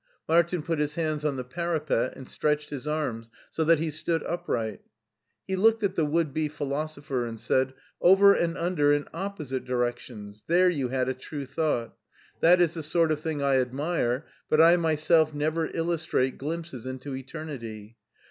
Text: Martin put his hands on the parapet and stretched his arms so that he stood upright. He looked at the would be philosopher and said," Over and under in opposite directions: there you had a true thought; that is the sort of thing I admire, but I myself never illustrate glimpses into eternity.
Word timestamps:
Martin 0.27 0.63
put 0.63 0.79
his 0.79 0.95
hands 0.95 1.23
on 1.23 1.35
the 1.35 1.43
parapet 1.43 2.13
and 2.15 2.27
stretched 2.27 2.71
his 2.71 2.87
arms 2.87 3.29
so 3.51 3.63
that 3.63 3.77
he 3.77 3.91
stood 3.91 4.23
upright. 4.23 4.81
He 5.45 5.55
looked 5.55 5.83
at 5.83 5.93
the 5.93 6.05
would 6.07 6.33
be 6.33 6.47
philosopher 6.47 7.23
and 7.27 7.39
said," 7.39 7.75
Over 8.01 8.33
and 8.33 8.57
under 8.57 8.91
in 8.91 9.05
opposite 9.13 9.63
directions: 9.63 10.43
there 10.47 10.71
you 10.71 10.87
had 10.87 11.07
a 11.07 11.13
true 11.13 11.45
thought; 11.45 11.93
that 12.39 12.59
is 12.59 12.73
the 12.73 12.81
sort 12.81 13.11
of 13.11 13.19
thing 13.19 13.43
I 13.43 13.57
admire, 13.61 14.25
but 14.49 14.59
I 14.59 14.75
myself 14.75 15.35
never 15.35 15.67
illustrate 15.67 16.39
glimpses 16.39 16.87
into 16.87 17.15
eternity. 17.15 17.97